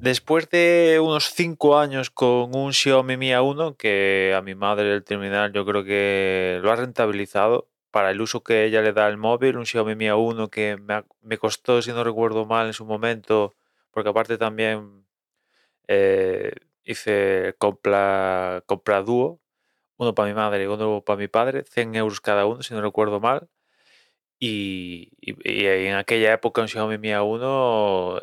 [0.00, 5.02] Después de unos 5 años con un Xiaomi Mi A1, que a mi madre el
[5.02, 9.16] terminal yo creo que lo ha rentabilizado para el uso que ella le da al
[9.16, 10.76] móvil, un Xiaomi Mi A1 que
[11.22, 13.56] me, costó, si no recuerdo mal, en su momento,
[13.90, 15.04] porque aparte también
[15.88, 16.52] eh,
[16.84, 19.40] hice compra, compra dúo,
[19.96, 22.80] uno para mi madre y uno para mi padre, 100 euros cada uno, si no
[22.82, 23.48] recuerdo mal.
[24.40, 27.40] Y, en aquella época un Xiaomi Mi A1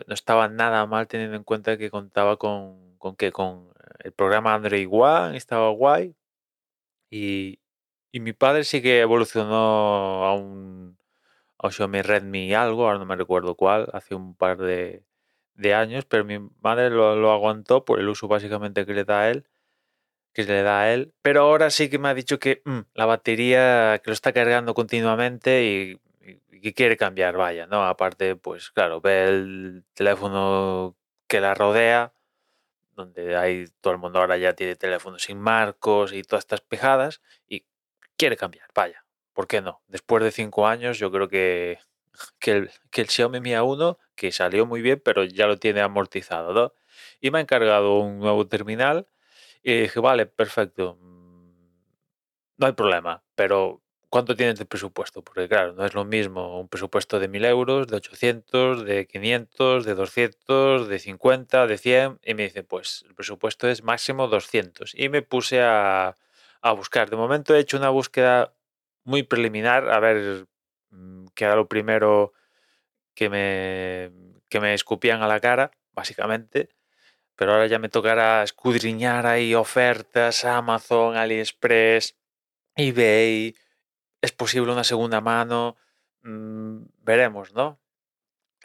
[0.08, 4.54] no estaba nada mal teniendo en cuenta que contaba con, con, que, con el programa
[4.54, 6.16] Android One, estaba guay.
[7.10, 7.60] Y,
[8.12, 10.98] y mi padre sí que evolucionó a un,
[11.58, 15.04] a un Xiaomi Redmi algo, ahora no me recuerdo cuál, hace un par de,
[15.55, 19.22] de años, pero mi madre lo, lo, aguantó por el uso básicamente que le da
[19.22, 19.48] a él,
[20.34, 21.13] que le da a él.
[21.21, 24.74] Pero ahora sí que me ha dicho que mm, la batería que lo está cargando
[24.74, 26.05] continuamente y, y,
[26.66, 27.85] que quiere cambiar, vaya, ¿no?
[27.85, 32.12] Aparte, pues claro, ve el teléfono que la rodea,
[32.96, 37.21] donde hay todo el mundo ahora ya tiene teléfonos sin marcos y todas estas pejadas,
[37.48, 37.68] y
[38.18, 39.05] quiere cambiar, vaya.
[39.34, 39.84] ¿Por qué no?
[39.88, 41.77] Después de cinco años, yo creo que
[42.40, 45.82] que el, que el Xiaomi Mi A1, que salió muy bien, pero ya lo tiene
[45.82, 46.74] amortizado.
[47.21, 49.08] Y me ha encargado un nuevo terminal
[49.62, 51.52] y dije, vale, perfecto, mm,
[52.58, 55.24] no hay problema, pero ¿cuánto tienes de presupuesto?
[55.24, 59.86] Porque claro, no es lo mismo un presupuesto de 1000 euros, de 800, de 500,
[59.86, 64.94] de 200, de 50, de 100, y me dice, pues el presupuesto es máximo 200.
[64.96, 66.16] Y me puse a,
[66.62, 67.09] a buscar.
[67.09, 68.53] De momento he hecho una búsqueda
[69.03, 70.48] muy preliminar, a ver
[70.96, 72.34] Mm, que era lo primero
[73.16, 74.12] que me,
[74.50, 76.70] que me escupían a la cara, básicamente.
[77.36, 82.16] Pero ahora ya me tocará escudriñar ahí ofertas, Amazon, AliExpress,
[82.76, 83.56] eBay.
[84.25, 85.78] Es posible una segunda mano.
[86.24, 87.80] Mm, veremos, ¿no?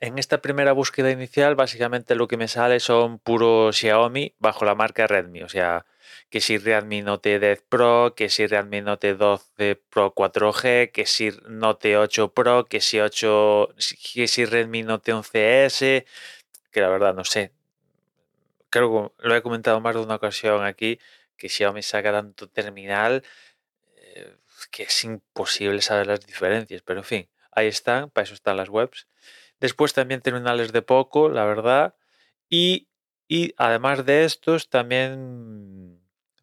[0.01, 4.75] En esta primera búsqueda inicial, básicamente lo que me sale son puros Xiaomi bajo la
[4.75, 5.43] marca Redmi.
[5.43, 5.85] O sea,
[6.31, 11.31] que si Redmi Note 10 Pro, que si Redmi Note 12 Pro 4G, que si
[11.47, 13.75] Note 8 Pro, que si 8,
[14.15, 16.07] que si Redmi Note 11S,
[16.73, 17.53] que la verdad no sé.
[18.71, 20.99] Creo que lo he comentado más de una ocasión aquí,
[21.37, 23.25] que Xiaomi saca tanto terminal
[24.69, 28.69] que es imposible saber las diferencias, pero en fin, ahí están, para eso están las
[28.69, 29.09] webs.
[29.61, 31.95] Después también terminales de poco, la verdad.
[32.49, 32.89] Y,
[33.29, 36.01] y además de estos, también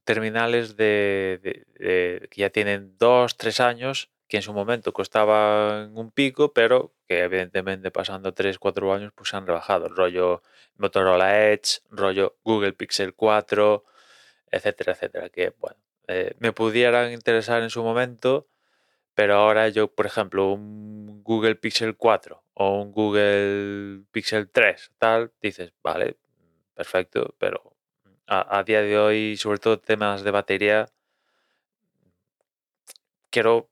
[0.08, 6.54] terminales de, que ya tienen dos, tres años, que en su momento costaban un pico,
[6.54, 9.90] pero que evidentemente pasando tres, cuatro años pues han rebajado.
[9.90, 10.44] Rollo
[10.78, 13.84] Motorola Edge, rollo Google Pixel 4,
[14.52, 15.30] etcétera, etcétera.
[15.30, 15.78] Que bueno,
[16.08, 18.48] eh, me pudieran interesar en su momento,
[19.14, 25.34] pero ahora yo, por ejemplo, un Google Pixel 4 o un Google Pixel 3, tal,
[25.42, 26.18] dices, vale,
[26.76, 27.76] perfecto, pero
[28.28, 30.88] a, día de hoy, sobre todo temas de batería,
[33.30, 33.70] quiero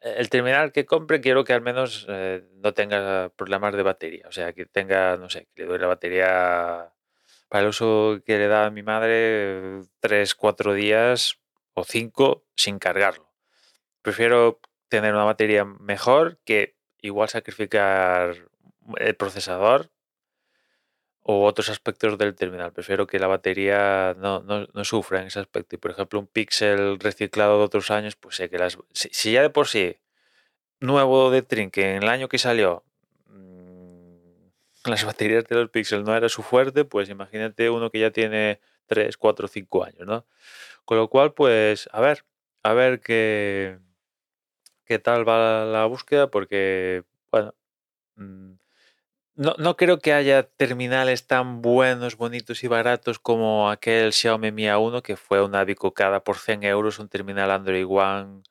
[0.00, 4.26] el terminal que compre quiero que al menos eh, no tenga problemas de batería.
[4.28, 6.92] O sea, que tenga, no sé, que le doy la batería
[7.48, 11.38] para el uso que le da a mi madre 3, 4 días
[11.74, 13.30] o 5 sin cargarlo.
[14.02, 18.48] Prefiero tener una batería mejor que igual sacrificar
[18.96, 19.90] el procesador
[21.30, 22.72] o otros aspectos del terminal.
[22.72, 24.42] Prefiero que la batería no,
[24.84, 25.76] sufra en ese aspecto.
[25.76, 28.78] Y por ejemplo, un Pixel reciclado de otros años, pues sé que las.
[28.94, 29.98] Si, ya de por sí,
[30.80, 32.84] nuevo de Trinque, en el año que salió,
[35.02, 38.60] las baterías de los Pixel no era su fuerte, pues imagínate uno que ya tiene
[38.86, 40.26] 3, 4, 5 años, ¿no?
[40.84, 42.24] Con lo cual, pues, a ver,
[42.62, 43.78] a ver qué,
[44.84, 47.54] qué tal va la búsqueda, porque, bueno.
[48.16, 48.54] Mm,
[49.36, 54.64] no, no, creo que haya terminales tan buenos, bonitos y baratos como aquel Xiaomi Mi
[54.64, 58.42] A1 que fue una bicocada por 100 euros, un terminal Android One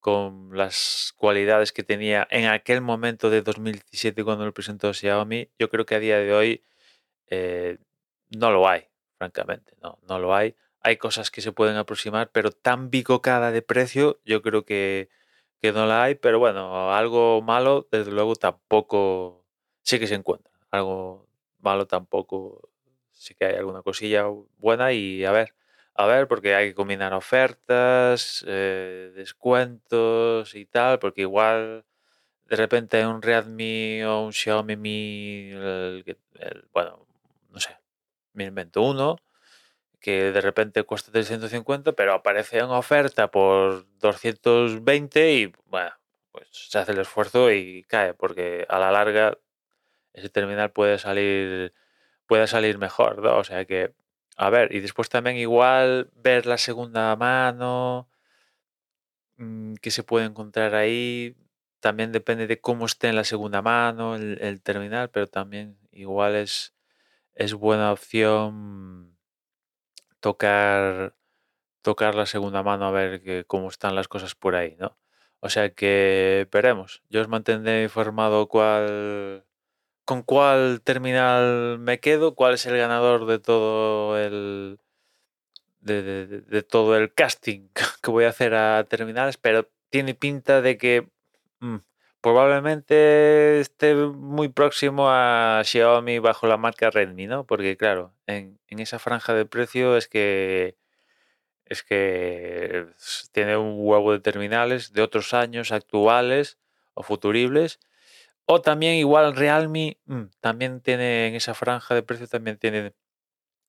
[0.00, 5.50] con las cualidades que tenía en aquel momento de 2017 cuando lo presentó Xiaomi.
[5.58, 6.64] Yo creo que a día de hoy
[7.28, 7.78] eh,
[8.30, 8.88] no lo hay,
[9.18, 10.56] francamente, no, no lo hay.
[10.80, 15.10] Hay cosas que se pueden aproximar, pero tan bicocada de precio yo creo que,
[15.60, 16.14] que no la hay.
[16.14, 19.44] Pero bueno, algo malo, desde luego tampoco
[19.82, 20.52] sí que se encuentra.
[20.70, 22.70] Algo malo tampoco,
[23.12, 24.26] sí que hay alguna cosilla
[24.58, 25.54] buena y a ver,
[26.00, 31.84] a ver, porque hay que combinar ofertas, eh, descuentos y tal, porque igual
[32.46, 35.52] de repente un Redmi o un Xiaomi Mi,
[36.72, 37.06] bueno,
[37.50, 37.76] no sé,
[38.32, 39.18] me invento uno,
[40.00, 45.92] que de repente cuesta 350, pero aparece en oferta por 220 y bueno,
[46.32, 49.36] pues se hace el esfuerzo y cae, porque a la larga
[50.14, 51.74] ese terminal puede salir
[52.26, 53.38] pueda salir mejor, ¿no?
[53.38, 53.92] O sea que,
[54.36, 58.08] a ver, y después también igual ver la segunda mano,
[59.36, 61.36] mm, que se puede encontrar ahí,
[61.80, 66.74] también depende de cómo esté en la segunda mano el, terminal, pero también igual es,
[67.34, 69.16] es buena opción
[70.20, 71.14] tocar,
[71.82, 74.98] tocar la segunda mano a ver que- cómo están las cosas por ahí, ¿no?
[75.40, 77.02] O sea que veremos.
[77.10, 79.44] Yo os mantendré informado cuál,
[80.10, 84.80] con cuál terminal me quedo, cuál es el ganador de todo el
[85.82, 87.68] de, todo el casting
[88.02, 91.06] que voy a hacer a terminales, pero tiene pinta de que
[91.60, 91.76] mm,
[92.20, 97.46] probablemente esté muy próximo a Xiaomi bajo la marca Redmi, ¿no?
[97.46, 100.76] Porque claro, en, en esa franja de precio es que
[101.66, 102.88] es que
[103.30, 106.58] tiene un huevo de terminales de otros años actuales
[106.94, 107.78] o futuribles.
[108.52, 112.94] O también igual Realme mm, también tiene en esa franja de precio también tiene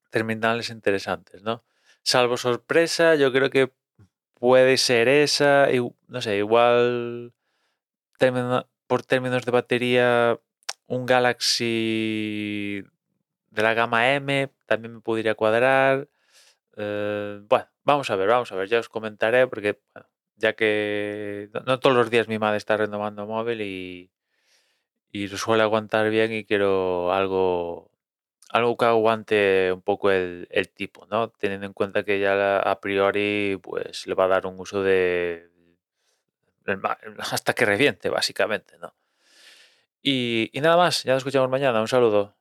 [0.09, 1.63] terminales interesantes, ¿no?
[2.03, 3.71] Salvo sorpresa, yo creo que
[4.35, 7.33] puede ser esa, igu- no sé, igual
[8.87, 10.39] por términos de batería,
[10.87, 12.83] un Galaxy
[13.51, 16.07] de la gama M también me podría cuadrar.
[16.77, 21.49] Eh, bueno, vamos a ver, vamos a ver, ya os comentaré porque bueno, ya que
[21.65, 24.11] no todos los días mi madre está renovando móvil y,
[25.11, 27.91] y suele aguantar bien y quiero algo,
[28.49, 31.29] algo que aguante un poco el, el tipo, ¿no?
[31.31, 35.49] Teniendo en cuenta que ya a priori pues le va a dar un uso de
[37.19, 38.93] hasta que reviente, básicamente, ¿no?
[40.01, 42.35] Y, y nada más, ya nos escuchamos mañana, un saludo.